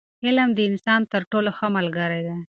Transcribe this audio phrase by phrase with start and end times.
[0.25, 2.37] علم د انسان تر ټولو ښه ملګری دی.